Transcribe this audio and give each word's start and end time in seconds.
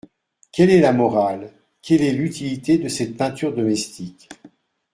Quelle 0.51 0.71
est 0.71 0.81
la 0.81 0.93
morale, 0.93 1.53
quelle 1.83 2.01
est 2.01 2.11
l’utilité 2.13 2.79
de 2.79 2.87
cette 2.89 3.17
peinture 3.17 3.53
domestique? 3.53 4.29